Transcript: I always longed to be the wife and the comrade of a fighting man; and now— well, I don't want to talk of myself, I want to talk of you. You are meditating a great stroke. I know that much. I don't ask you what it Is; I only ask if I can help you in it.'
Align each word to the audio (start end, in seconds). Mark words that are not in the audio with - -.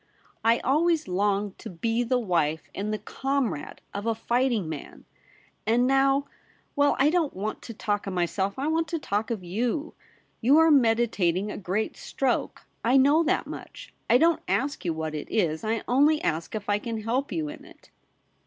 I 0.43 0.57
always 0.61 1.07
longed 1.07 1.59
to 1.59 1.69
be 1.69 2.03
the 2.03 2.17
wife 2.17 2.71
and 2.73 2.91
the 2.91 2.97
comrade 2.97 3.81
of 3.93 4.07
a 4.07 4.15
fighting 4.15 4.67
man; 4.67 5.05
and 5.67 5.85
now— 5.85 6.25
well, 6.75 6.95
I 6.97 7.11
don't 7.11 7.35
want 7.35 7.61
to 7.61 7.73
talk 7.75 8.07
of 8.07 8.13
myself, 8.15 8.57
I 8.57 8.65
want 8.65 8.87
to 8.87 8.97
talk 8.97 9.29
of 9.29 9.43
you. 9.43 9.93
You 10.41 10.57
are 10.57 10.71
meditating 10.71 11.51
a 11.51 11.57
great 11.59 11.95
stroke. 11.97 12.63
I 12.83 12.97
know 12.97 13.21
that 13.25 13.45
much. 13.45 13.93
I 14.09 14.17
don't 14.17 14.41
ask 14.47 14.83
you 14.83 14.91
what 14.91 15.13
it 15.13 15.29
Is; 15.29 15.63
I 15.63 15.83
only 15.87 16.19
ask 16.23 16.55
if 16.55 16.67
I 16.67 16.79
can 16.79 17.01
help 17.03 17.31
you 17.31 17.47
in 17.47 17.63
it.' 17.63 17.91